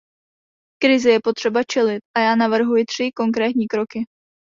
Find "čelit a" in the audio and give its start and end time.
1.63-2.19